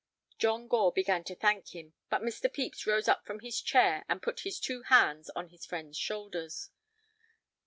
[0.39, 2.51] John Gore began to thank him, but Mr.
[2.51, 6.71] Pepys rose up from his chair and put his two hands on his friend's shoulders.